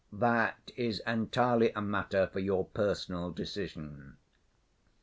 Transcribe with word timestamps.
That 0.13 0.71
is 0.75 0.99
entirely 1.05 1.71
a 1.75 1.81
matter 1.83 2.25
for 2.25 2.39
your 2.39 2.65
personal 2.65 3.29
decision. 3.29 4.17